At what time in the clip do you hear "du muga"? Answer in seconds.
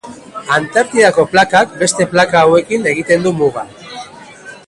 3.29-3.67